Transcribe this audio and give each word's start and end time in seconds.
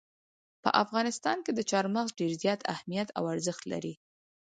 په 0.63 0.69
افغانستان 0.83 1.37
کې 1.45 1.51
چار 1.71 1.85
مغز 1.95 2.11
ډېر 2.19 2.31
زیات 2.43 2.61
اهمیت 2.73 3.07
او 3.17 3.23
ارزښت 3.33 3.63
لري. 3.71 3.93